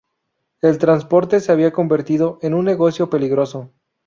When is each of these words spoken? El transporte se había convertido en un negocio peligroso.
El 0.61 0.79
transporte 0.79 1.39
se 1.41 1.51
había 1.51 1.71
convertido 1.71 2.39
en 2.41 2.55
un 2.55 2.65
negocio 2.65 3.11
peligroso. 3.11 3.71